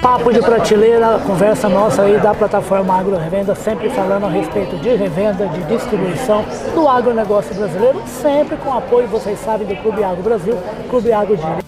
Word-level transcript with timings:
Papo 0.00 0.32
de 0.32 0.40
prateleira, 0.40 1.18
conversa 1.26 1.68
nossa 1.68 2.02
aí 2.02 2.20
da 2.20 2.32
plataforma 2.32 2.94
Agro 2.94 3.16
Revenda, 3.16 3.54
sempre 3.54 3.90
falando 3.90 4.26
a 4.26 4.28
respeito 4.28 4.76
de 4.76 4.94
revenda, 4.94 5.48
de 5.48 5.62
distribuição 5.64 6.44
do 6.72 6.86
agronegócio 6.88 7.52
brasileiro, 7.54 8.00
sempre 8.06 8.56
com 8.58 8.72
apoio, 8.72 9.08
vocês 9.08 9.38
sabem, 9.40 9.66
do 9.66 9.74
Clube 9.82 10.04
Agro 10.04 10.22
Brasil, 10.22 10.54
Clube 10.88 11.12
Agro 11.12 11.36
Dire. 11.36 11.64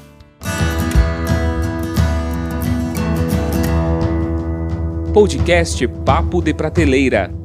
Podcast 5.12 5.88
Papo 5.88 6.40
de 6.40 6.54
Prateleira. 6.54 7.40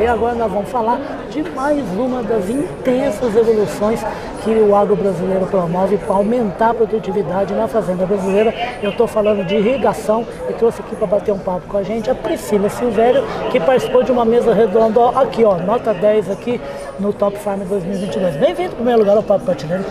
E 0.00 0.06
agora 0.06 0.34
nós 0.34 0.50
vamos 0.50 0.70
falar 0.70 0.98
de 1.28 1.42
mais 1.50 1.84
uma 1.94 2.22
das 2.22 2.48
intensas 2.48 3.36
evoluções 3.36 4.00
que 4.42 4.50
o 4.50 4.74
agro 4.74 4.96
brasileiro 4.96 5.44
promove 5.44 5.98
para 5.98 6.14
aumentar 6.14 6.70
a 6.70 6.74
produtividade 6.74 7.52
na 7.52 7.68
fazenda 7.68 8.06
brasileira. 8.06 8.54
Eu 8.82 8.92
estou 8.92 9.06
falando 9.06 9.44
de 9.44 9.56
irrigação 9.56 10.26
e 10.48 10.54
trouxe 10.54 10.80
aqui 10.80 10.96
para 10.96 11.06
bater 11.06 11.32
um 11.32 11.38
papo 11.38 11.66
com 11.68 11.76
a 11.76 11.82
gente 11.82 12.10
a 12.10 12.14
Priscila 12.14 12.70
Silvério, 12.70 13.22
que 13.52 13.60
participou 13.60 14.02
de 14.02 14.10
uma 14.10 14.24
mesa 14.24 14.54
redonda 14.54 15.20
aqui, 15.20 15.44
ó, 15.44 15.58
nota 15.58 15.92
10 15.92 16.30
aqui 16.30 16.58
no 16.98 17.12
Top 17.12 17.36
Farm 17.36 17.60
2022. 17.68 18.36
Bem-vindo, 18.36 18.72
em 18.72 18.76
primeiro 18.76 19.00
lugar, 19.00 19.18
ao 19.18 19.22
Papo 19.22 19.44
Patineiro. 19.44 19.84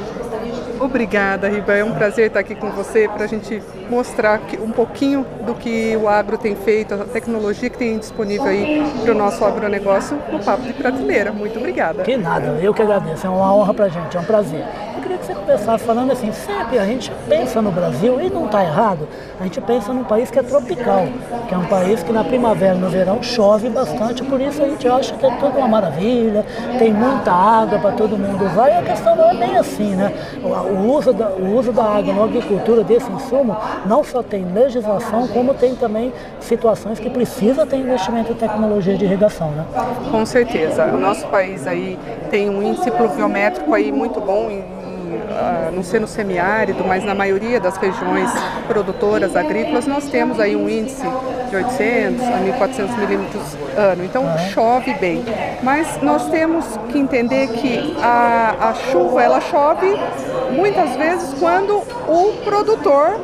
Obrigada, 0.79 1.49
Riba. 1.49 1.73
É 1.73 1.83
um 1.83 1.93
prazer 1.93 2.27
estar 2.27 2.39
aqui 2.39 2.55
com 2.55 2.69
você 2.71 3.07
para 3.07 3.25
a 3.25 3.27
gente 3.27 3.61
mostrar 3.89 4.39
um 4.61 4.71
pouquinho 4.71 5.25
do 5.45 5.53
que 5.53 5.95
o 5.97 6.07
agro 6.07 6.37
tem 6.37 6.55
feito, 6.55 6.93
a 6.93 6.99
tecnologia 6.99 7.69
que 7.69 7.77
tem 7.77 7.97
disponível 7.97 8.45
aí 8.45 8.81
para 9.03 9.11
o 9.11 9.15
nosso 9.17 9.43
agronegócio 9.43 10.17
no 10.31 10.39
Papo 10.39 10.63
de 10.63 10.73
Prateleira. 10.73 11.31
Muito 11.31 11.59
obrigada. 11.59 12.03
Que 12.03 12.15
nada, 12.15 12.57
eu 12.61 12.73
que 12.73 12.81
agradeço. 12.81 13.27
É 13.27 13.29
uma 13.29 13.53
honra 13.53 13.73
para 13.73 13.85
a 13.85 13.89
gente, 13.89 14.15
é 14.15 14.19
um 14.19 14.23
prazer. 14.25 14.63
Queria 15.09 15.21
que 15.21 15.25
você 15.25 15.33
começasse 15.33 15.83
falando 15.85 16.11
assim, 16.11 16.31
sempre 16.31 16.77
a 16.77 16.85
gente 16.85 17.11
pensa 17.27 17.59
no 17.63 17.71
Brasil, 17.71 18.21
e 18.21 18.29
não 18.29 18.45
está 18.45 18.63
errado, 18.63 19.07
a 19.39 19.43
gente 19.43 19.59
pensa 19.59 19.91
num 19.91 20.03
país 20.03 20.29
que 20.29 20.37
é 20.37 20.43
tropical, 20.43 21.07
que 21.47 21.55
é 21.55 21.57
um 21.57 21.65
país 21.65 22.03
que 22.03 22.13
na 22.13 22.23
primavera 22.23 22.75
e 22.75 22.77
no 22.77 22.89
verão 22.89 23.23
chove 23.23 23.69
bastante, 23.69 24.23
por 24.23 24.39
isso 24.39 24.61
a 24.61 24.67
gente 24.67 24.87
acha 24.87 25.15
que 25.15 25.25
é 25.25 25.31
tudo 25.37 25.57
uma 25.57 25.67
maravilha, 25.67 26.45
tem 26.77 26.93
muita 26.93 27.31
água 27.31 27.79
para 27.79 27.93
todo 27.93 28.15
mundo 28.15 28.45
usar, 28.45 28.69
e 28.69 28.73
a 28.73 28.83
questão 28.83 29.15
não 29.15 29.31
é 29.31 29.33
bem 29.33 29.57
assim, 29.57 29.95
né? 29.95 30.13
O 30.43 30.91
uso 30.91 31.11
da, 31.11 31.29
o 31.29 31.57
uso 31.57 31.71
da 31.71 31.85
água 31.85 32.13
na 32.13 32.23
agricultura 32.25 32.83
desse 32.83 33.11
insumo 33.11 33.57
não 33.87 34.03
só 34.03 34.21
tem 34.21 34.45
legislação, 34.45 35.27
como 35.29 35.55
tem 35.55 35.73
também 35.73 36.13
situações 36.39 36.99
que 36.99 37.09
precisa 37.09 37.65
ter 37.65 37.77
investimento 37.77 38.31
em 38.31 38.35
tecnologia 38.35 38.95
de 38.95 39.05
irrigação, 39.05 39.49
né? 39.53 39.65
Com 40.11 40.23
certeza. 40.23 40.85
O 40.85 40.99
nosso 40.99 41.25
país 41.29 41.65
aí 41.65 41.97
tem 42.29 42.47
um 42.47 42.61
índice 42.61 42.91
pluviométrico 42.91 43.73
aí 43.73 43.91
muito 43.91 44.21
bom 44.21 44.51
uh, 45.19 45.71
não 45.71 45.83
ser 45.83 45.99
no 45.99 46.07
semiárido, 46.07 46.83
mas 46.85 47.03
na 47.03 47.13
maioria 47.13 47.59
das 47.59 47.77
regiões 47.77 48.29
produtoras 48.67 49.35
agrícolas, 49.35 49.85
nós 49.85 50.09
temos 50.09 50.39
aí 50.39 50.55
um 50.55 50.69
índice 50.69 51.05
de 51.49 51.55
800 51.55 52.21
a 52.23 52.39
1.400 52.59 52.97
milímetros 52.97 53.57
ano. 53.77 54.03
Então 54.03 54.23
chove 54.53 54.93
bem. 54.95 55.23
Mas 55.63 56.01
nós 56.01 56.29
temos 56.29 56.65
que 56.91 56.99
entender 56.99 57.47
que 57.47 57.97
a, 58.01 58.69
a 58.69 58.73
chuva 58.73 59.23
ela 59.23 59.41
chove 59.41 59.87
muitas 60.51 60.95
vezes 60.95 61.33
quando 61.39 61.77
o 61.77 62.33
produtor 62.43 63.19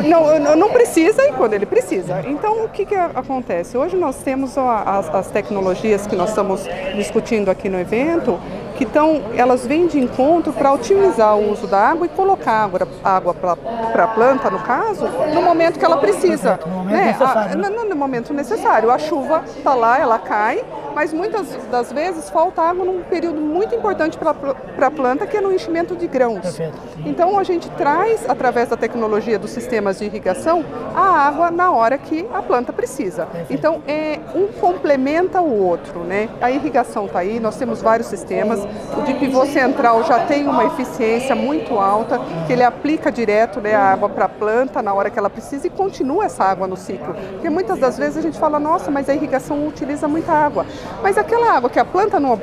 não, 0.00 0.56
não 0.56 0.70
precisa 0.70 1.22
e 1.22 1.32
quando 1.32 1.52
ele 1.52 1.66
precisa. 1.66 2.22
Então, 2.26 2.64
o 2.64 2.68
que, 2.68 2.86
que 2.86 2.94
acontece? 2.94 3.76
Hoje 3.76 3.96
nós 3.96 4.16
temos 4.22 4.56
as, 4.56 5.14
as 5.14 5.26
tecnologias 5.30 6.06
que 6.06 6.16
nós 6.16 6.30
estamos 6.30 6.66
discutindo 6.94 7.50
aqui 7.50 7.68
no 7.68 7.78
evento, 7.78 8.40
que 8.82 8.88
estão, 8.88 9.22
elas 9.36 9.64
vêm 9.64 9.86
de 9.86 9.98
encontro 9.98 10.52
para 10.52 10.72
otimizar 10.72 11.36
o 11.36 11.52
uso 11.52 11.68
da 11.68 11.78
água 11.78 12.06
e 12.06 12.08
colocar 12.08 12.64
água, 12.64 12.88
água 13.04 13.34
para 13.34 14.04
a 14.04 14.08
planta, 14.08 14.50
no 14.50 14.58
caso, 14.58 15.06
no 15.32 15.40
momento 15.40 15.78
que 15.78 15.84
ela 15.84 15.98
precisa. 15.98 16.58
No 16.66 16.72
momento 16.72 16.92
né? 16.92 17.06
necessário. 17.06 17.64
A, 17.64 17.70
no, 17.70 17.84
no 17.84 17.96
momento 17.96 18.34
necessário. 18.34 18.90
A 18.90 18.98
chuva 18.98 19.44
está 19.46 19.74
lá, 19.74 20.00
ela 20.00 20.18
cai, 20.18 20.64
mas 20.94 21.12
muitas 21.12 21.48
das 21.70 21.92
vezes 21.92 22.30
falta 22.30 22.62
água 22.62 22.84
num 22.84 23.02
período 23.02 23.40
muito 23.40 23.74
importante 23.74 24.18
para 24.18 24.86
a 24.86 24.90
planta, 24.90 25.26
que 25.26 25.36
é 25.36 25.40
no 25.40 25.52
enchimento 25.52 25.96
de 25.96 26.06
grãos. 26.06 26.58
Então 27.04 27.38
a 27.38 27.42
gente 27.44 27.68
traz, 27.70 28.28
através 28.28 28.68
da 28.68 28.76
tecnologia 28.76 29.38
dos 29.38 29.50
sistemas 29.50 29.98
de 29.98 30.04
irrigação, 30.04 30.64
a 30.94 31.26
água 31.26 31.50
na 31.50 31.70
hora 31.70 31.98
que 31.98 32.26
a 32.32 32.42
planta 32.42 32.72
precisa. 32.72 33.26
Então 33.50 33.82
é 33.86 34.20
um 34.34 34.48
complementa 34.48 35.40
o 35.40 35.58
outro, 35.60 36.00
né? 36.00 36.28
A 36.40 36.50
irrigação 36.50 37.06
está 37.06 37.20
aí, 37.20 37.40
nós 37.40 37.56
temos 37.56 37.82
vários 37.82 38.08
sistemas. 38.08 38.60
O 38.96 39.02
de 39.02 39.14
pivô 39.14 39.44
central 39.46 40.04
já 40.04 40.20
tem 40.26 40.46
uma 40.46 40.64
eficiência 40.64 41.34
muito 41.34 41.78
alta, 41.78 42.20
que 42.46 42.52
ele 42.52 42.62
aplica 42.62 43.10
direto 43.10 43.60
né, 43.60 43.74
a 43.74 43.92
água 43.92 44.08
para 44.08 44.26
a 44.26 44.28
planta 44.28 44.82
na 44.82 44.92
hora 44.92 45.10
que 45.10 45.18
ela 45.18 45.30
precisa 45.30 45.66
e 45.66 45.70
continua 45.70 46.24
essa 46.24 46.44
água 46.44 46.66
no 46.66 46.76
ciclo. 46.76 47.14
Porque 47.32 47.50
muitas 47.50 47.78
das 47.78 47.98
vezes 47.98 48.16
a 48.16 48.20
gente 48.20 48.38
fala, 48.38 48.58
nossa, 48.58 48.90
mas 48.90 49.08
a 49.08 49.14
irrigação 49.14 49.66
utiliza 49.66 50.06
muita 50.06 50.32
água. 50.32 50.66
Mas 51.02 51.18
aquela 51.18 51.52
água 51.52 51.68
que 51.70 51.78
a 51.78 51.84
planta 51.84 52.20
não 52.20 52.36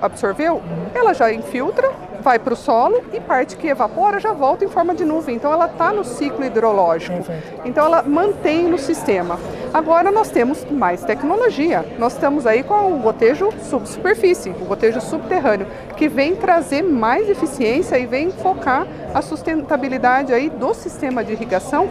absorveu, 0.00 0.62
ela 0.94 1.12
já 1.12 1.32
infiltra, 1.32 1.90
vai 2.26 2.40
para 2.40 2.54
o 2.54 2.56
solo 2.56 3.04
e 3.12 3.20
parte 3.20 3.56
que 3.56 3.68
evapora 3.68 4.18
já 4.18 4.32
volta 4.32 4.64
em 4.64 4.68
forma 4.68 4.92
de 4.92 5.04
nuvem. 5.04 5.36
Então 5.36 5.52
ela 5.52 5.66
está 5.66 5.92
no 5.92 6.02
ciclo 6.02 6.44
hidrológico. 6.44 7.22
Perfeito. 7.22 7.60
Então 7.64 7.86
ela 7.86 8.02
mantém 8.02 8.64
no 8.64 8.76
sistema. 8.78 9.38
Agora 9.72 10.10
nós 10.10 10.28
temos 10.28 10.64
mais 10.68 11.04
tecnologia. 11.04 11.84
Nós 12.00 12.14
estamos 12.14 12.44
aí 12.44 12.64
com 12.64 12.94
o 12.94 12.98
gotejo 12.98 13.50
subsuperfície, 13.70 14.50
o 14.50 14.64
gotejo 14.64 15.00
subterrâneo, 15.00 15.68
que 15.96 16.08
vem 16.08 16.34
trazer 16.34 16.82
mais 16.82 17.28
eficiência 17.28 17.96
e 17.96 18.06
vem 18.06 18.32
focar 18.32 18.88
a 19.14 19.22
sustentabilidade 19.22 20.34
aí 20.34 20.50
do 20.50 20.74
sistema 20.74 21.22
de 21.22 21.32
irrigação 21.32 21.88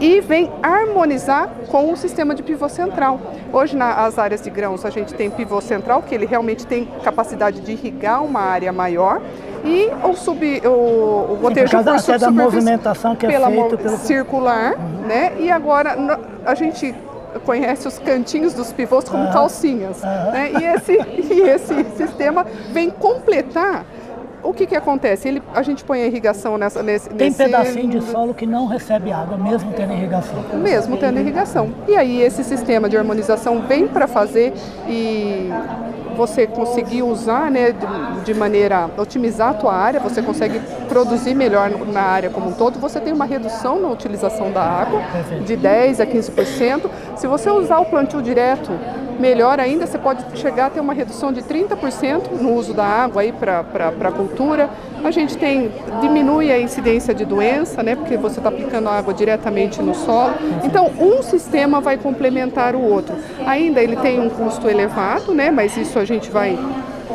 e 0.00 0.20
vem 0.20 0.50
harmonizar 0.62 1.48
com 1.68 1.92
o 1.92 1.96
sistema 1.96 2.34
de 2.34 2.42
pivô 2.42 2.68
central. 2.68 3.20
Hoje 3.52 3.76
nas 3.76 4.18
áreas 4.18 4.42
de 4.42 4.50
grãos 4.50 4.84
a 4.84 4.90
gente 4.90 5.12
tem 5.14 5.28
pivô 5.28 5.60
central, 5.60 6.02
que 6.02 6.14
ele 6.14 6.26
realmente 6.26 6.66
tem 6.66 6.86
capacidade 7.02 7.60
de 7.60 7.72
irrigar 7.72 8.22
uma 8.24 8.40
área 8.40 8.72
maior. 8.72 9.20
E 9.64 9.90
o, 10.04 10.14
sub, 10.14 10.60
o, 10.66 10.68
o 10.68 11.38
causa 11.70 11.92
por 11.92 12.14
até 12.14 12.18
da 12.18 12.30
movimentação 12.30 13.14
que 13.14 13.26
é 13.26 13.28
pela 13.30 13.48
feito 13.48 13.78
pelo- 13.78 13.96
circular, 13.98 14.76
né? 15.06 15.32
E 15.38 15.50
agora 15.50 15.96
a 16.44 16.54
gente 16.54 16.94
conhece 17.46 17.86
os 17.88 17.98
cantinhos 17.98 18.52
dos 18.54 18.72
pivôs 18.72 19.08
como 19.08 19.22
Aham. 19.24 19.32
calcinhas, 19.32 20.02
Aham. 20.02 20.30
né? 20.32 20.50
E 20.52 20.64
esse 20.64 20.92
e 21.32 21.40
esse 21.48 21.84
sistema 21.96 22.44
vem 22.72 22.90
completar 22.90 23.84
o 24.42 24.52
que 24.52 24.66
que 24.66 24.74
acontece? 24.74 25.28
Ele, 25.28 25.40
a 25.54 25.62
gente 25.62 25.84
põe 25.84 26.02
a 26.02 26.06
irrigação 26.06 26.58
nessa 26.58 26.82
nesse 26.82 27.08
Tem 27.10 27.28
nesse- 27.28 27.44
pedacinho 27.44 27.88
de 27.88 28.02
solo 28.10 28.34
que 28.34 28.44
não 28.44 28.66
recebe 28.66 29.12
água, 29.12 29.38
mesmo 29.38 29.72
tendo 29.72 29.92
irrigação. 29.92 30.34
mesmo 30.60 30.96
tendo 30.96 31.20
irrigação. 31.20 31.72
E 31.86 31.94
aí 31.94 32.20
esse 32.20 32.42
sistema 32.42 32.88
de 32.88 32.96
harmonização 32.96 33.62
vem 33.62 33.86
para 33.86 34.08
fazer 34.08 34.52
e 34.88 35.48
você 36.16 36.46
conseguir 36.46 37.02
usar 37.02 37.50
né, 37.50 37.74
de, 38.24 38.34
maneira 38.34 38.90
otimizar 38.96 39.50
a 39.50 39.54
tua 39.54 39.74
área, 39.74 40.00
você 40.00 40.22
consegue 40.22 40.60
produzir 40.88 41.34
melhor 41.34 41.70
na 41.70 42.02
área 42.02 42.30
como 42.30 42.50
um 42.50 42.52
todo, 42.52 42.78
você 42.78 43.00
tem 43.00 43.12
uma 43.12 43.24
redução 43.24 43.80
na 43.80 43.88
utilização 43.88 44.50
da 44.50 44.62
água 44.62 45.00
de 45.44 45.56
10 45.56 46.00
a 46.00 46.06
15%. 46.06 46.90
Se 47.16 47.26
você 47.26 47.50
usar 47.50 47.78
o 47.78 47.84
plantio 47.84 48.22
direto, 48.22 48.70
melhor 49.18 49.60
ainda, 49.60 49.86
você 49.86 49.98
pode 49.98 50.24
chegar 50.38 50.66
a 50.66 50.70
ter 50.70 50.80
uma 50.80 50.94
redução 50.94 51.32
de 51.32 51.42
30% 51.42 52.40
no 52.40 52.54
uso 52.54 52.74
da 52.74 52.84
água 52.84 53.22
aí 53.22 53.32
para 53.32 53.60
a 53.60 54.12
cultura. 54.12 54.68
A 55.04 55.10
gente 55.10 55.36
tem 55.36 55.70
diminui 56.00 56.50
a 56.50 56.60
incidência 56.60 57.12
de 57.12 57.24
doença, 57.24 57.82
né, 57.82 57.96
porque 57.96 58.16
você 58.16 58.38
está 58.38 58.48
aplicando 58.48 58.88
água 58.88 59.12
diretamente 59.12 59.82
no 59.82 59.94
solo. 59.94 60.34
Então, 60.64 60.90
um 60.98 61.22
sistema 61.22 61.80
vai 61.80 61.96
complementar 61.96 62.74
o 62.74 62.82
outro. 62.82 63.14
Ainda 63.46 63.80
ele 63.80 63.96
tem 63.96 64.20
um 64.20 64.28
custo 64.28 64.68
elevado, 64.68 65.34
né, 65.34 65.50
mas 65.50 65.76
isso 65.76 65.98
a 65.98 66.04
gente 66.04 66.30
vai 66.30 66.58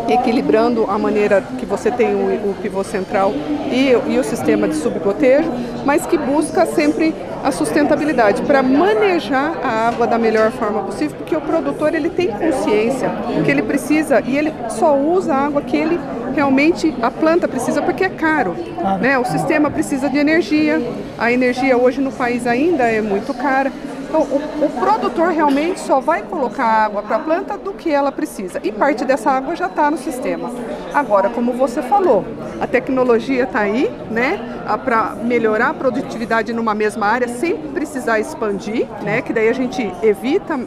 equilibrando 0.09 0.85
a 0.89 0.97
maneira 0.97 1.41
que 1.57 1.65
você 1.65 1.91
tem 1.91 2.15
o, 2.15 2.51
o 2.51 2.55
pivô 2.61 2.83
central 2.83 3.33
e, 3.71 3.91
e 4.11 4.17
o 4.17 4.23
sistema 4.23 4.67
de 4.67 4.75
subgotejo, 4.75 5.49
mas 5.85 6.05
que 6.05 6.17
busca 6.17 6.65
sempre 6.65 7.13
a 7.43 7.51
sustentabilidade 7.51 8.41
para 8.41 8.61
manejar 8.63 9.57
a 9.63 9.87
água 9.87 10.07
da 10.07 10.17
melhor 10.17 10.51
forma 10.51 10.83
possível, 10.83 11.15
porque 11.17 11.35
o 11.35 11.41
produtor 11.41 11.93
ele 11.93 12.09
tem 12.09 12.27
consciência 12.27 13.09
que 13.43 13.51
ele 13.51 13.61
precisa 13.61 14.21
e 14.25 14.37
ele 14.37 14.53
só 14.69 14.97
usa 14.97 15.33
a 15.33 15.45
água 15.45 15.61
que 15.61 15.77
ele 15.77 15.99
realmente 16.33 16.93
a 17.01 17.09
planta 17.09 17.47
precisa 17.47 17.81
porque 17.81 18.03
é 18.03 18.09
caro, 18.09 18.55
né? 19.01 19.17
O 19.17 19.25
sistema 19.25 19.71
precisa 19.71 20.09
de 20.09 20.17
energia, 20.17 20.81
a 21.17 21.31
energia 21.31 21.77
hoje 21.77 21.99
no 21.99 22.11
país 22.11 22.45
ainda 22.45 22.83
é 22.83 23.01
muito 23.01 23.33
cara. 23.33 23.71
Então, 24.07 24.21
o, 24.21 24.65
o 24.65 24.69
produtor 24.79 25.29
realmente 25.29 25.79
só 25.81 25.99
vai 25.99 26.23
colocar 26.23 26.63
água 26.63 27.03
para 27.03 27.17
a 27.17 27.19
planta 27.19 27.57
do 27.57 27.73
que 27.73 27.91
ela 27.91 28.11
precisa. 28.11 28.59
E 28.63 28.71
parte 28.71 29.03
dessa 29.03 29.31
água 29.31 29.55
já 29.55 29.67
está 29.67 29.91
no 29.91 29.97
sistema. 29.97 30.49
Agora, 30.93 31.29
como 31.29 31.51
você 31.53 31.81
falou, 31.81 32.25
a 32.61 32.65
tecnologia 32.65 33.43
está 33.43 33.59
aí, 33.59 33.91
né? 34.09 34.39
Para 34.85 35.15
melhorar 35.21 35.69
a 35.69 35.73
produtividade 35.73 36.53
numa 36.53 36.73
mesma 36.73 37.05
área 37.05 37.27
sem 37.27 37.57
precisar 37.57 38.19
expandir, 38.19 38.87
né? 39.03 39.21
Que 39.21 39.33
daí 39.33 39.49
a 39.49 39.53
gente 39.53 39.91
evita 40.01 40.57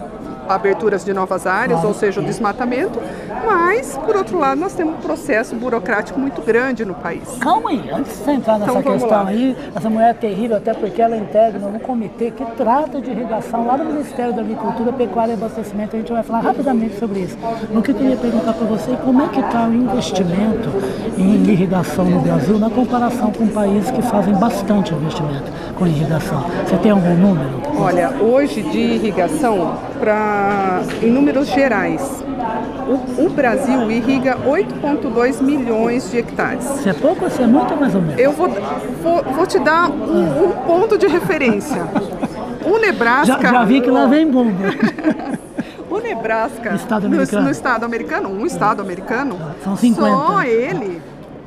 aberturas 0.49 1.05
de 1.05 1.13
novas 1.13 1.47
áreas, 1.47 1.83
ou 1.85 1.95
seja, 1.95 2.21
o 2.21 2.25
desmatamento, 2.25 2.99
Mas, 3.45 3.97
por 3.99 4.17
outro 4.17 4.39
lado, 4.39 4.61
nós 4.61 4.75
temos 4.75 4.95
um 4.95 4.99
processo 4.99 5.55
burocrático 5.57 6.19
muito 6.19 6.41
grande 6.43 6.85
no 6.85 6.95
país. 6.95 7.23
Calma 7.41 7.71
aí, 7.71 7.91
antes 7.93 8.13
de 8.19 8.25
você 8.25 8.31
entrar 8.33 8.59
nessa 8.59 8.79
Então, 8.79 8.93
questão 8.93 9.09
lá. 9.25 9.29
aí, 9.29 9.57
essa 9.75 9.91
mulher 9.91 10.11
é 10.11 10.15
terrível, 10.15 10.57
até 10.57 10.75
porque 10.75 11.01
ela 11.01 11.17
integra 11.17 11.59
um 11.67 11.79
comitê 11.79 12.31
que 12.31 12.45
trata 12.57 13.01
de 13.01 13.11
irrigação 13.11 13.67
lá 13.67 13.77
no 13.77 13.85
Ministério 13.87 14.33
da 14.35 14.43
Agricultura, 14.43 14.93
Pecuária 14.93 15.33
e 15.33 15.35
Abastecimento. 15.35 15.97
A 15.97 15.99
gente 15.99 16.13
vai 16.13 16.23
falar 16.23 16.41
rapidamente 16.41 16.99
sobre 16.99 17.21
isso. 17.21 17.37
O 17.75 17.83
que 17.83 17.91
eu 17.91 17.95
queria 17.95 18.17
perguntar 18.17 18.53
para 18.53 18.67
você 18.67 18.93
é 18.93 18.97
como 18.97 19.23
é 19.23 19.29
que 19.29 19.41
está 19.41 19.67
o 19.67 19.75
investimento 19.75 20.69
em 21.17 21.35
irrigação 21.51 22.05
no 22.05 22.21
Brasil 22.21 22.59
na 22.59 22.71
comparação 22.71 23.31
com 23.33 23.47
países 23.49 23.91
que 23.91 24.03
fazem 24.03 24.35
bastante 24.35 24.93
investimento 24.95 25.51
com 25.79 25.87
irrigação. 25.87 26.45
Você 26.67 26.77
tem 26.77 26.91
algum 26.91 27.15
número? 27.17 27.61
Olha, 27.79 28.11
hoje 28.21 28.63
de 28.63 28.79
irrigação, 28.79 29.77
pra, 29.99 30.81
em 31.03 31.11
números 31.11 31.49
gerais, 31.49 32.23
o, 32.89 33.27
o 33.27 33.31
Brasil 33.31 33.91
irriga 33.91 34.37
8,2 34.37 35.41
milhões 35.43 36.11
de 36.11 36.19
hectares. 36.19 36.65
Se 36.65 36.89
é 36.89 36.93
pouco 36.93 37.25
ou 37.25 37.31
se 37.31 37.43
é 37.43 37.47
muito 37.47 37.77
mais 37.77 37.95
ou 37.95 38.03
menos? 38.03 38.19
Eu 38.21 38.33
vou, 38.33 38.49
vou, 39.03 39.23
vou 39.35 39.47
te 39.47 39.59
dar 39.59 39.91
um, 39.91 40.45
um 40.47 40.51
ponto 40.67 40.99
de 40.99 41.07
referência. 41.07 41.83
O 42.65 42.79
Nebraska. 42.79 43.39
Já, 43.43 43.51
já 43.53 43.65
vi 43.65 43.81
que 43.81 43.91
lá 43.91 44.07
vem 44.07 44.31
bomba. 44.31 44.53
O 45.91 45.99
Nebraska, 45.99 46.77
Estado 46.77 47.09
no- 47.09 47.17
no, 47.17 47.51
estado 47.51 47.85
americano, 47.85 48.29
um 48.29 48.47
estado 48.47 48.81
americano, 48.81 49.37
São 49.65 49.77
50. 49.77 50.09
só 50.09 50.43
ele 50.45 51.03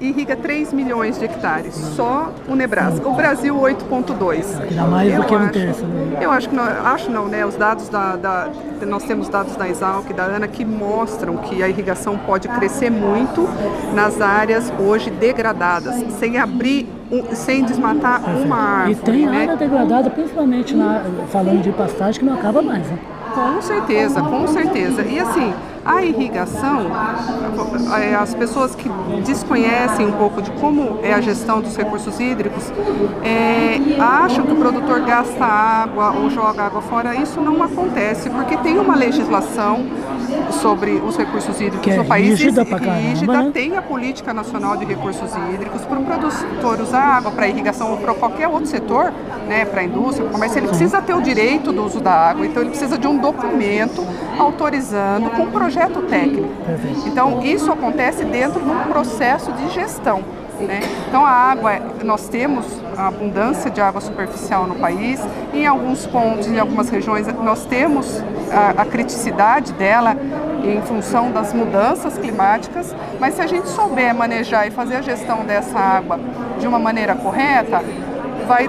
irriga 0.07 0.35
3 0.35 0.73
milhões 0.73 1.17
de 1.17 1.25
hectares, 1.25 1.73
só 1.95 2.31
o 2.47 2.55
Nebraska. 2.55 3.07
O 3.07 3.13
Brasil 3.13 3.55
8.2. 3.55 4.67
Que 4.67 4.73
dá 4.73 4.83
mais 4.83 5.13
do 5.13 5.21
Eu 5.21 5.23
que 5.23 5.35
um 5.35 5.47
terço, 5.47 5.85
né? 5.85 6.17
Eu 6.21 6.31
acho 6.31 6.50
que 6.50 6.55
não, 6.55 6.63
acho 6.63 7.09
não, 7.11 7.25
né? 7.27 7.45
Os 7.45 7.55
dados 7.55 7.89
da, 7.89 8.15
da- 8.15 8.50
nós 8.85 9.03
temos 9.03 9.29
dados 9.29 9.55
da 9.55 9.67
Exalc, 9.67 10.11
da 10.13 10.23
ANA 10.25 10.47
que 10.47 10.65
mostram 10.65 11.38
que 11.38 11.63
a 11.63 11.69
irrigação 11.69 12.17
pode 12.17 12.47
crescer 12.50 12.89
muito 12.89 13.47
nas 13.94 14.19
áreas 14.19 14.71
hoje 14.79 15.09
degradadas, 15.09 15.95
sem 16.19 16.38
abrir, 16.38 16.88
um- 17.11 17.33
sem 17.33 17.63
desmatar 17.63 18.21
uma 18.25 18.57
árvore, 18.57 18.91
E 18.91 18.95
tem 18.95 19.25
né? 19.25 19.41
área 19.44 19.55
degradada, 19.55 20.09
principalmente 20.09 20.75
na, 20.75 21.01
falando 21.29 21.61
de 21.61 21.71
pastagem, 21.71 22.19
que 22.19 22.25
não 22.25 22.33
acaba 22.33 22.61
mais. 22.61 22.85
Né? 22.88 22.97
Com 23.33 23.61
certeza, 23.61 24.21
com 24.21 24.47
certeza. 24.47 25.01
E 25.03 25.19
assim, 25.19 25.53
a 25.85 26.01
irrigação, 26.03 26.88
eh, 27.97 28.15
as 28.15 28.33
pessoas 28.33 28.74
que 28.75 28.89
desconhecem 29.25 30.07
um 30.07 30.13
pouco 30.13 30.41
de 30.41 30.51
como 30.51 31.00
é 31.03 31.13
a 31.13 31.21
gestão 31.21 31.62
dos 31.62 31.75
recursos 31.75 32.19
hídricos, 32.19 32.71
eh, 33.24 33.80
acham 34.00 34.45
que 34.45 34.51
o 34.51 34.56
produtor 34.56 35.01
gasta 35.01 35.44
água 35.44 36.12
ou 36.12 36.30
joga 36.30 36.63
água 36.63 36.81
fora. 36.81 37.15
Isso 37.15 37.41
não 37.41 37.62
acontece, 37.62 38.30
porque 38.30 38.56
tem 38.57 38.80
uma 38.80 38.95
legislação 38.95 39.85
sobre 40.61 40.91
os 40.91 41.17
recursos 41.17 41.55
hídricos 41.59 41.81
Que 41.81 41.91
é 41.91 41.97
no 41.97 42.05
país 42.05 42.39
rígida 42.39 42.65
pra 42.65 42.79
caramba, 42.79 42.99
rígida, 42.99 43.41
né? 43.41 43.51
tem 43.53 43.77
a 43.77 43.81
política 43.81 44.33
nacional 44.33 44.77
de 44.77 44.85
recursos 44.85 45.31
hídricos 45.53 45.81
para 45.81 45.99
o 45.99 46.03
produtor 46.03 46.79
usar 46.79 47.01
água 47.01 47.31
para 47.31 47.47
irrigação 47.47 47.91
ou 47.91 47.97
para 47.97 48.13
qualquer 48.13 48.47
outro 48.47 48.67
setor, 48.67 49.11
né, 49.47 49.65
para 49.65 49.81
a 49.81 49.83
indústria, 49.83 50.23
para 50.23 50.29
o 50.29 50.33
comércio, 50.33 50.59
ele 50.59 50.67
precisa 50.67 51.01
ter 51.01 51.13
o 51.13 51.21
direito 51.21 51.71
do 51.71 51.83
uso 51.83 51.99
da 51.99 52.11
água, 52.11 52.45
então 52.45 52.61
ele 52.61 52.69
precisa 52.69 52.97
de 52.97 53.07
um 53.07 53.17
documento 53.17 54.05
autorizando 54.37 55.29
com 55.31 55.43
um 55.43 55.51
projeto 55.51 56.01
técnico. 56.03 56.49
Então 57.05 57.43
isso 57.43 57.71
acontece 57.71 58.23
dentro 58.23 58.59
de 58.59 58.69
um 58.69 58.83
processo 58.83 59.51
de 59.53 59.69
gestão. 59.69 60.23
Né? 60.59 60.81
Então 61.07 61.25
a 61.25 61.31
água, 61.31 61.79
nós 62.03 62.27
temos 62.29 62.65
abundância 62.97 63.69
de 63.69 63.81
água 63.81 64.01
superficial 64.01 64.67
no 64.67 64.75
país, 64.75 65.19
em 65.53 65.65
alguns 65.65 66.05
pontos, 66.05 66.47
em 66.47 66.59
algumas 66.59 66.89
regiões, 66.89 67.27
nós 67.41 67.65
temos 67.65 68.23
a, 68.51 68.81
a 68.81 68.85
criticidade 68.85 69.73
dela 69.73 70.15
em 70.63 70.81
função 70.81 71.31
das 71.31 71.53
mudanças 71.53 72.17
climáticas, 72.17 72.95
mas 73.19 73.35
se 73.35 73.41
a 73.41 73.47
gente 73.47 73.67
souber 73.67 74.15
manejar 74.15 74.67
e 74.67 74.71
fazer 74.71 74.95
a 74.95 75.01
gestão 75.01 75.43
dessa 75.43 75.77
água 75.77 76.19
de 76.59 76.67
uma 76.67 76.79
maneira 76.79 77.15
correta, 77.15 77.81
vai, 78.47 78.67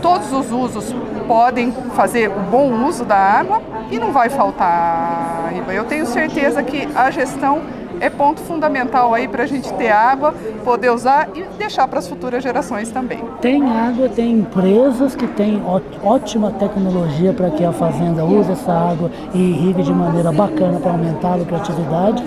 todos 0.00 0.32
os 0.32 0.50
usos 0.50 0.94
podem 1.26 1.72
fazer 1.94 2.28
o 2.28 2.40
bom 2.50 2.84
uso 2.84 3.04
da 3.04 3.16
água 3.16 3.62
e 3.90 3.98
não 3.98 4.12
vai 4.12 4.28
faltar 4.28 5.50
riba. 5.52 5.72
Eu 5.72 5.84
tenho 5.84 6.06
certeza 6.06 6.62
que 6.62 6.88
a 6.94 7.10
gestão 7.10 7.62
é 8.02 8.10
ponto 8.10 8.40
fundamental 8.40 9.14
aí 9.14 9.28
para 9.28 9.44
a 9.44 9.46
gente 9.46 9.72
ter 9.74 9.90
água, 9.90 10.34
poder 10.64 10.90
usar 10.90 11.28
e 11.36 11.42
deixar 11.56 11.86
para 11.86 12.00
as 12.00 12.08
futuras 12.08 12.42
gerações 12.42 12.90
também. 12.90 13.22
Tem 13.40 13.62
água, 13.70 14.08
tem 14.08 14.32
empresas 14.40 15.14
que 15.14 15.26
têm 15.28 15.62
ótima 16.02 16.50
tecnologia 16.50 17.32
para 17.32 17.48
que 17.50 17.64
a 17.64 17.72
fazenda 17.72 18.24
use 18.24 18.50
essa 18.50 18.72
água 18.72 19.08
e 19.32 19.38
irrigue 19.38 19.84
de 19.84 19.92
maneira 19.92 20.32
bacana 20.32 20.80
para 20.80 20.90
aumentar 20.90 21.34
a 21.34 21.36
lucratividade. 21.36 22.24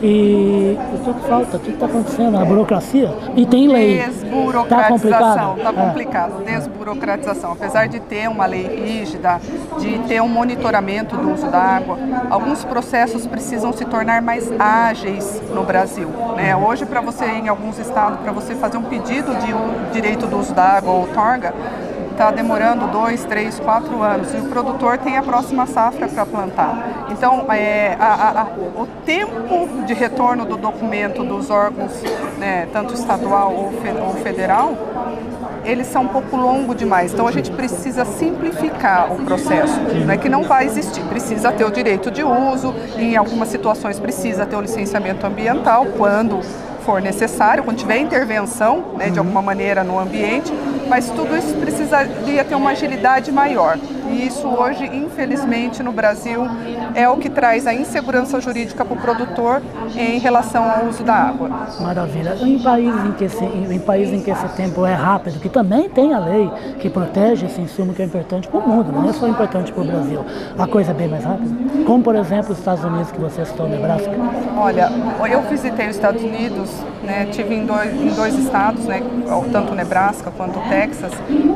E 0.00 0.78
o 1.06 1.14
que 1.14 1.28
falta? 1.28 1.56
O 1.56 1.60
que 1.60 1.70
está 1.70 1.86
acontecendo? 1.86 2.38
A 2.38 2.44
burocracia? 2.44 3.12
E 3.34 3.44
tem 3.44 3.66
lei. 3.66 3.98
Tá 3.98 4.06
Desburocratização, 4.06 4.88
complicado? 4.88 5.56
está 5.58 5.70
É. 5.70 5.86
complicado. 5.86 6.44
Desburocratização, 6.44 7.52
apesar 7.52 7.88
de 7.88 7.98
ter 7.98 8.28
uma 8.28 8.46
lei 8.46 8.62
rígida, 8.68 9.40
de 9.80 9.98
ter 10.06 10.22
um 10.22 10.28
monitoramento 10.28 11.16
do 11.16 11.32
uso 11.32 11.48
da 11.50 11.58
água, 11.58 11.98
alguns 12.30 12.64
processos 12.64 13.26
precisam 13.26 13.72
se 13.72 13.84
tornar 13.84 14.22
mais 14.22 14.48
ágeis 14.60 15.15
no 15.54 15.62
Brasil. 15.64 16.08
né? 16.36 16.54
Hoje, 16.56 16.84
para 16.86 17.00
você 17.00 17.24
em 17.24 17.48
alguns 17.48 17.78
estados, 17.78 18.18
para 18.20 18.32
você 18.32 18.54
fazer 18.54 18.76
um 18.76 18.82
pedido 18.82 19.34
de 19.36 19.52
um 19.52 19.90
direito 19.92 20.26
do 20.26 20.38
uso 20.38 20.52
da 20.54 20.64
água 20.64 20.92
ou 20.92 21.00
outorga, 21.00 21.54
está 22.12 22.30
demorando 22.30 22.86
dois, 22.86 23.24
três, 23.24 23.60
quatro 23.60 24.02
anos 24.02 24.32
e 24.32 24.38
o 24.38 24.44
produtor 24.48 24.96
tem 24.96 25.18
a 25.18 25.22
próxima 25.22 25.66
safra 25.66 26.08
para 26.08 26.24
plantar. 26.24 27.06
Então, 27.10 27.44
é, 27.52 27.94
a- 28.00 28.40
a- 28.40 28.46
o 28.80 28.86
tempo 29.04 29.82
de 29.84 29.92
retorno 29.92 30.46
do 30.46 30.56
documento 30.56 31.22
dos 31.22 31.50
órgãos, 31.50 31.92
né, 32.38 32.68
tanto 32.72 32.94
estadual 32.94 33.52
ou, 33.52 33.70
fe- 33.82 33.94
ou 34.00 34.14
federal, 34.22 34.72
eles 35.66 35.88
são 35.88 36.02
um 36.02 36.08
pouco 36.08 36.36
longo 36.36 36.74
demais. 36.74 37.12
Então, 37.12 37.26
a 37.26 37.32
gente 37.32 37.50
precisa 37.50 38.04
simplificar 38.04 39.12
o 39.12 39.24
processo, 39.24 39.78
né, 40.06 40.16
que 40.16 40.28
não 40.28 40.44
vai 40.44 40.64
existir. 40.64 41.02
Precisa 41.04 41.52
ter 41.52 41.64
o 41.64 41.70
direito 41.70 42.10
de 42.10 42.22
uso, 42.22 42.74
em 42.96 43.16
algumas 43.16 43.48
situações 43.48 43.98
precisa 43.98 44.46
ter 44.46 44.56
o 44.56 44.60
licenciamento 44.60 45.26
ambiental, 45.26 45.86
quando 45.96 46.40
for 46.84 47.02
necessário, 47.02 47.64
quando 47.64 47.78
tiver 47.78 47.98
intervenção 47.98 48.94
né, 48.96 49.10
de 49.10 49.18
alguma 49.18 49.42
maneira 49.42 49.82
no 49.82 49.98
ambiente, 49.98 50.52
mas 50.88 51.10
tudo 51.10 51.36
isso 51.36 51.52
precisaria 51.56 52.44
ter 52.44 52.54
uma 52.54 52.70
agilidade 52.70 53.32
maior. 53.32 53.76
E 54.10 54.26
isso 54.26 54.46
hoje, 54.46 54.84
infelizmente, 54.84 55.82
no 55.82 55.92
Brasil 55.92 56.46
é 56.94 57.08
o 57.08 57.16
que 57.16 57.28
traz 57.28 57.66
a 57.66 57.74
insegurança 57.74 58.40
jurídica 58.40 58.84
para 58.84 58.94
o 58.94 59.00
produtor 59.00 59.62
em 59.96 60.18
relação 60.18 60.68
ao 60.70 60.86
uso 60.86 61.02
da 61.02 61.14
água. 61.14 61.48
Maravilha. 61.80 62.36
Em 62.40 62.58
países 62.58 63.04
em 63.04 63.12
que 63.12 63.24
esse, 63.24 63.44
em, 63.44 63.78
países 63.78 64.14
em 64.14 64.20
que 64.20 64.30
esse 64.30 64.48
tempo 64.50 64.84
é 64.86 64.94
rápido, 64.94 65.40
que 65.40 65.48
também 65.48 65.88
tem 65.88 66.12
a 66.12 66.18
lei 66.18 66.50
que 66.78 66.88
protege 66.88 67.46
esse 67.46 67.60
insumo 67.60 67.92
que 67.92 68.02
é 68.02 68.04
importante 68.04 68.48
para 68.48 68.60
o 68.60 68.68
mundo, 68.68 68.92
não 68.92 69.08
é 69.08 69.12
só 69.12 69.26
importante 69.26 69.72
para 69.72 69.82
o 69.82 69.86
Brasil. 69.86 70.24
A 70.58 70.66
coisa 70.66 70.90
é 70.92 70.94
bem 70.94 71.08
mais 71.08 71.24
rápida. 71.24 71.84
Como, 71.84 72.02
por 72.02 72.16
exemplo, 72.16 72.52
os 72.52 72.58
Estados 72.58 72.84
Unidos, 72.84 73.10
que 73.10 73.20
você 73.20 73.44
citou, 73.44 73.68
Nebraska. 73.68 74.10
Olha, 74.56 74.90
eu 75.30 75.42
visitei 75.42 75.88
os 75.88 75.96
Estados 75.96 76.22
Unidos, 76.22 76.70
né, 77.02 77.26
tive 77.30 77.54
em 77.54 77.64
dois, 77.64 77.92
em 77.94 78.08
dois 78.08 78.38
estados, 78.38 78.84
né, 78.84 79.02
tanto 79.52 79.74
Nebraska 79.74 80.30
quanto 80.36 80.58
Texas, 80.68 81.12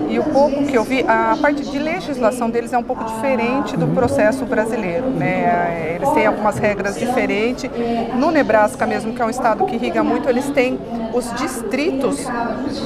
e 0.08 0.18
o 0.18 0.24
pouco 0.24 0.64
que 0.64 0.76
eu 0.76 0.84
vi, 0.84 1.04
a 1.06 1.36
parte 1.40 1.62
de 1.62 1.78
legislação 1.78 2.39
deles 2.48 2.72
é 2.72 2.78
um 2.78 2.82
pouco 2.82 3.04
diferente 3.04 3.76
do 3.76 3.88
processo 3.88 4.44
brasileiro. 4.46 5.06
Né? 5.10 5.96
Eles 5.96 6.08
têm 6.10 6.26
algumas 6.26 6.56
regras 6.58 6.98
diferentes. 6.98 7.68
No 8.14 8.30
Nebraska 8.30 8.86
mesmo, 8.86 9.12
que 9.12 9.20
é 9.20 9.24
um 9.26 9.30
estado 9.30 9.64
que 9.66 9.74
irriga 9.74 10.02
muito, 10.02 10.28
eles 10.28 10.48
têm 10.50 10.78
os 11.12 11.32
distritos 11.34 12.24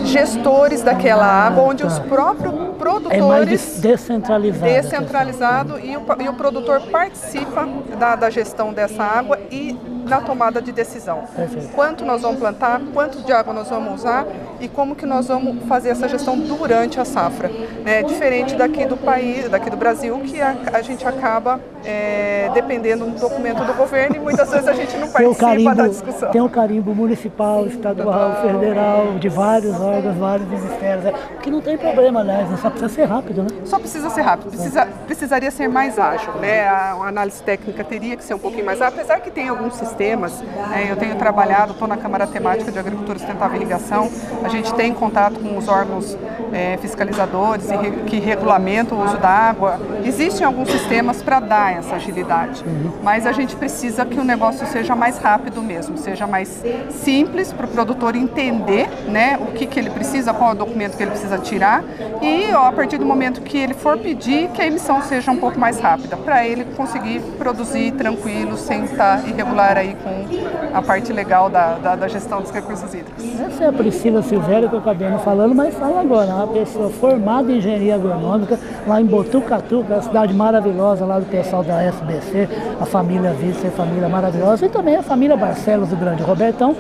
gestores 0.05 0.83
daquela 0.83 1.27
água, 1.27 1.63
onde 1.63 1.85
os 1.85 1.99
próprios 2.01 2.53
É 2.55 2.57
mais 2.57 2.77
produtores 2.79 3.49
des- 3.49 3.81
descentralizado. 3.81 4.65
descentralizado 4.73 5.79
e 5.81 5.97
o, 5.97 6.03
e 6.23 6.29
o 6.29 6.33
produtor 6.35 6.81
participa 6.91 7.69
da, 7.99 8.17
da 8.17 8.31
gestão 8.31 8.73
dessa 8.73 9.03
água 9.03 9.39
e 9.51 9.77
na 10.05 10.21
tomada 10.21 10.61
de 10.61 10.73
decisão. 10.73 11.25
Perfeito. 11.35 11.69
Quanto 11.75 12.05
nós 12.05 12.23
vamos 12.23 12.39
plantar, 12.39 12.81
quanto 12.93 13.23
de 13.23 13.33
água 13.33 13.53
nós 13.53 13.69
vamos 13.69 14.01
usar 14.01 14.27
e 14.61 14.69
como 14.69 14.95
que 14.95 15.07
nós 15.07 15.29
vamos 15.29 15.65
fazer 15.67 15.91
essa 15.91 16.09
gestão 16.09 16.39
durante 16.39 17.01
a 17.01 17.05
safra. 17.05 17.49
Né? 17.85 18.03
Diferente 18.03 18.55
daqui 18.55 18.85
do 18.85 18.97
país, 18.97 19.49
daqui 19.49 19.71
do 19.71 19.77
Brasil, 19.77 20.19
que 20.21 20.41
a, 20.41 20.57
a 20.73 20.83
gente 20.83 21.07
acaba 21.07 21.61
é, 21.85 22.51
dependendo 22.55 23.07
do 23.07 23.19
documento 23.19 23.65
do 23.65 23.75
governo 23.75 24.17
e 24.17 24.19
muitas 24.19 24.51
vezes 24.51 24.69
a 24.69 24.73
gente 24.73 24.97
não 24.97 25.09
participa 25.09 25.47
carimbo, 25.47 25.75
da 25.75 25.89
discussão. 25.89 26.31
tem 26.31 26.41
o 26.41 26.49
carimbo 26.49 26.95
municipal, 26.95 27.67
estadual, 27.67 28.43
federal, 28.43 29.19
de 29.19 29.29
vários 29.29 29.79
órgãos, 29.81 30.17
vários 30.17 30.49
ministérios. 30.49 31.07
é, 31.07 31.15
que 31.43 31.51
não 31.51 31.61
tem 31.61 31.77
problema, 31.77 32.21
aliás, 32.21 32.49
né? 32.49 32.59
só 32.61 32.71
precisa 32.71 32.89
ser 32.89 33.05
rápido, 33.05 33.43
né? 33.43 33.49
Só 33.65 33.79
precisa 33.79 34.11
ser 34.11 34.23
rápido, 34.23 34.51
precisa, 34.51 34.87
precisaria 35.07 35.51
ser 35.51 35.69
mais 35.69 35.99
ágil, 35.99 36.33
né? 36.35 36.69
A, 36.69 36.95
a 36.95 37.09
análise 37.09 37.43
técnica 37.43 37.83
teria 37.85 38.17
que 38.17 38.25
ser 38.25 38.35
um 38.35 38.39
pouquinho 38.39 38.65
mais 38.65 38.81
ágil, 38.81 38.95
apesar 38.95 39.21
que 39.21 39.31
tem 39.31 39.49
alguns 39.49 39.75
sistemas 39.75 39.94
sistemas. 39.95 40.43
É, 40.75 40.91
eu 40.91 40.97
tenho 40.97 41.15
trabalhado, 41.15 41.73
estou 41.73 41.87
na 41.87 41.97
Câmara 41.97 42.27
Temática 42.27 42.71
de 42.73 42.79
Agricultura 42.79 43.19
Sustentável 43.19 43.57
e 43.57 43.61
Irrigação, 43.61 44.11
a 44.43 44.49
gente 44.49 44.75
tem 44.75 44.93
contato 44.93 45.39
com 45.39 45.57
os 45.57 45.69
órgãos 45.69 46.17
é, 46.53 46.77
fiscalizadores 46.79 47.67
que 48.07 48.19
regulamentam 48.19 48.99
o 48.99 49.05
uso 49.05 49.17
da 49.19 49.29
água. 49.29 49.81
Existem 50.05 50.45
alguns 50.45 50.71
sistemas 50.71 51.23
para 51.23 51.41
dar 51.41 51.73
essa 51.79 51.95
agilidade, 51.95 52.65
mas 53.03 53.27
a 53.27 53.33
gente 53.33 53.55
precisa 53.57 54.05
que 54.05 54.19
o 54.19 54.25
negócio 54.25 54.67
seja 54.67 54.95
mais 54.97 55.19
rápido 55.19 55.63
mesmo, 55.63 55.97
seja 55.97 56.27
mais 56.27 56.63
simples 56.91 57.53
para 57.53 57.67
o 57.67 57.69
produtor 57.69 58.17
entender 58.17 58.89
né, 59.09 59.39
o 59.41 59.53
que, 59.53 59.67
que 59.67 59.79
ele 59.79 59.91
precisa, 59.91 60.35
qual 60.35 60.51
é 60.51 60.53
o 60.55 60.57
documento 60.57 60.97
que 60.97 61.03
ele 61.03 61.11
precisa 61.13 61.39
tirar 61.39 61.85
e 62.21 62.53
ó, 62.53 62.67
a 62.67 62.73
partir 62.73 62.99
do 62.99 63.05
momento 63.05 63.41
que 63.41 63.59
ele 63.59 63.75
for 63.75 63.99
pedir, 63.99 64.49
que 64.49 64.63
a 64.63 64.67
emissão 64.67 65.03
seja 65.03 65.31
um 65.31 65.37
pouco 65.37 65.59
mais 65.59 65.79
rápida, 65.79 66.17
para 66.17 66.47
ele 66.47 66.65
conseguir 66.77 67.21
produzir 67.39 67.93
tranquilo, 67.93 68.57
sem 68.57 68.85
estar 68.85 69.27
irregular 69.29 69.77
aí 69.77 69.84
com 69.93 70.77
a 70.77 70.83
parte 70.83 71.13
legal 71.13 71.51
da, 71.51 71.75
da, 71.75 71.97
da 71.97 72.09
gestão 72.09 72.41
dos 72.41 72.51
recursos 72.51 72.93
hídricos. 72.95 73.25
Essa 73.41 73.65
é 73.65 73.69
a 73.69 73.73
Priscila 73.73 74.23
Silvério 74.23 74.69
que 74.69 74.75
eu 74.75 74.79
acabei 74.79 75.09
não 75.09 75.19
falando, 75.19 75.55
mas 75.55 75.75
fala 75.75 76.01
agora, 76.01 76.35
uma 76.35 76.47
pessoa 76.47 76.91
formada 76.91 77.53
em 77.53 77.59
engenharia 77.59 77.95
agronômica, 77.97 78.59
lá 78.87 79.01
em 79.01 79.05
Botucatu, 79.05 79.85
que 79.85 79.93
é 79.93 79.97
uma 79.97 80.03
cidade 80.03 80.33
maravilhosa 80.33 81.05
lá 81.05 81.19
do 81.19 81.27
pessoal 81.27 81.63
da 81.63 81.81
FBC, 81.93 82.49
a 82.81 82.87
família 82.87 83.33
Vice, 83.33 83.69
família 83.71 84.09
maravilhosa, 84.09 84.67
e 84.67 84.69
também 84.69 84.97
a 84.97 85.03
família 85.03 85.37
Barcelos 85.37 85.89
do 85.89 85.97
Grande 85.97 86.23
Robertão, 86.23 86.77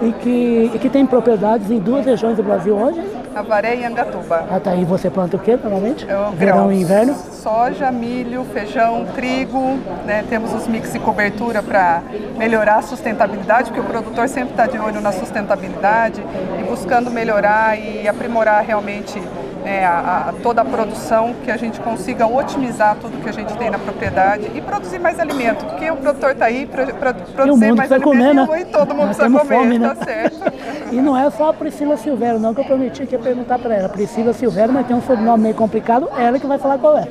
e 0.00 0.12
que, 0.12 0.70
e 0.74 0.78
que 0.78 0.88
tem 0.88 1.06
propriedades 1.06 1.70
em 1.70 1.78
duas 1.78 2.04
regiões 2.04 2.36
do 2.36 2.42
Brasil 2.42 2.76
hoje. 2.76 3.00
Avaré 3.36 3.76
e 3.76 3.84
Angatuba. 3.84 4.46
Ah, 4.50 4.58
tá. 4.58 4.74
E 4.74 4.84
você 4.84 5.10
planta 5.10 5.36
o 5.36 5.40
que 5.40 5.54
normalmente? 5.56 6.06
Eu, 6.08 6.32
Verão 6.32 6.72
e 6.72 6.80
inverno? 6.80 7.14
Soja, 7.14 7.92
milho, 7.92 8.44
feijão, 8.52 9.04
trigo. 9.14 9.78
Né? 10.06 10.24
Temos 10.28 10.54
os 10.54 10.66
mix 10.66 10.94
e 10.94 10.98
cobertura 10.98 11.62
para 11.62 12.02
melhorar 12.38 12.76
a 12.76 12.82
sustentabilidade, 12.82 13.70
porque 13.70 13.80
o 13.80 13.84
produtor 13.84 14.26
sempre 14.28 14.50
está 14.50 14.66
de 14.66 14.78
olho 14.78 15.02
na 15.02 15.12
sustentabilidade 15.12 16.24
e 16.58 16.64
buscando 16.64 17.10
melhorar 17.10 17.78
e 17.78 18.08
aprimorar 18.08 18.64
realmente 18.64 19.20
é, 19.66 19.84
a, 19.84 20.28
a, 20.28 20.32
toda 20.42 20.62
a 20.62 20.64
produção, 20.64 21.34
que 21.44 21.50
a 21.50 21.56
gente 21.56 21.80
consiga 21.80 22.26
otimizar 22.26 22.96
tudo 23.00 23.20
que 23.20 23.28
a 23.28 23.32
gente 23.32 23.54
tem 23.58 23.68
na 23.68 23.78
propriedade 23.78 24.50
e 24.54 24.60
produzir 24.60 25.00
mais 25.00 25.18
alimento, 25.18 25.64
porque 25.64 25.90
o 25.90 25.96
produtor 25.96 26.30
está 26.30 26.46
aí 26.46 26.66
para 26.66 26.86
produzir 27.12 27.72
mais 27.72 27.90
alimento 27.90 28.04
comer, 28.04 28.34
né? 28.34 28.60
e 28.60 28.64
todo 28.66 28.94
mundo 28.94 29.08
Nós 29.08 29.16
precisa 29.16 29.38
comer, 29.38 29.58
fome, 29.58 29.78
né? 29.78 29.88
tá 29.88 30.04
certo. 30.04 30.36
e 30.92 30.96
não 30.96 31.16
é 31.16 31.28
só 31.30 31.50
a 31.50 31.52
Priscila 31.52 31.96
Silvério, 31.96 32.38
não, 32.38 32.54
que 32.54 32.60
eu 32.60 32.64
prometi 32.64 33.06
que 33.06 33.14
ia 33.14 33.18
perguntar 33.18 33.58
para 33.58 33.74
ela. 33.74 33.88
Priscila 33.88 34.32
Silvério, 34.32 34.72
mas 34.72 34.86
tem 34.86 34.96
um 34.96 35.02
sobrenome 35.02 35.42
meio 35.44 35.54
complicado, 35.54 36.08
ela 36.16 36.38
que 36.38 36.46
vai 36.46 36.58
falar 36.58 36.78
qual 36.78 36.96
é. 36.98 37.08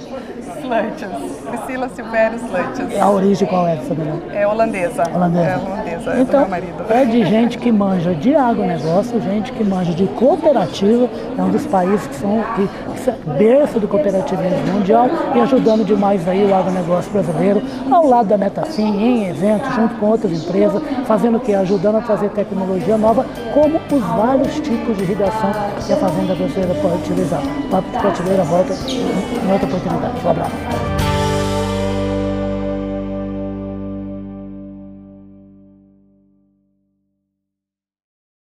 Slantes. 0.62 1.08
Priscila 1.48 1.90
Silvério 1.90 2.40
Slantes. 2.40 3.00
A 3.00 3.10
origem 3.10 3.48
qual 3.48 3.68
é 3.68 3.76
dessa 3.76 3.94
menina? 3.94 4.22
É 4.34 4.48
holandesa. 4.48 5.04
Holandesa. 5.14 5.48
É 5.48 5.58
holandesa, 5.58 5.85
é 6.08 6.22
então. 6.22 6.48
É 6.90 7.06
de 7.06 7.26
gente 7.26 7.58
que 7.58 7.72
manja 7.72 8.14
de 8.14 8.36
agronegócio, 8.36 9.20
gente 9.22 9.52
que 9.52 9.64
manja 9.64 9.94
de 9.94 10.06
cooperativa, 10.08 11.10
é 11.38 11.42
um 11.42 11.50
dos 11.50 11.66
países 11.66 12.06
que 12.08 12.16
são 12.16 12.44
que, 12.56 12.68
que 12.68 13.30
berço 13.38 13.80
do 13.80 13.88
cooperativismo 13.88 14.74
mundial 14.74 15.10
e 15.36 15.40
ajudando 15.40 15.86
demais 15.86 16.28
aí 16.28 16.46
o 16.46 16.54
agronegócio 16.54 17.12
brasileiro, 17.12 17.62
ao 17.90 18.06
lado 18.06 18.28
da 18.28 18.38
Metafim, 18.38 18.98
em 18.98 19.30
eventos, 19.30 19.74
junto 19.74 19.96
com 19.96 20.08
outras 20.08 20.32
empresas, 20.32 20.82
fazendo 21.06 21.38
o 21.38 21.40
que? 21.40 21.54
Ajudando 21.54 21.98
a 21.98 22.02
trazer 22.02 22.30
tecnologia 22.30 22.98
nova, 22.98 23.26
como 23.54 23.80
os 23.92 24.04
vários 24.04 24.56
tipos 24.60 24.98
de 24.98 25.04
irrigação 25.04 25.52
que 25.86 25.94
a 25.94 25.98
Fazenda 25.98 26.36
Brasileira 26.36 26.76
pode 26.82 26.96
utilizar. 26.96 27.42
De 27.42 28.00
Prateleira 28.00 28.44
volta 28.44 28.74
em 28.74 29.52
outra 29.52 29.68
oportunidade. 29.68 30.26
Um 30.26 30.30
abraço. 30.30 30.95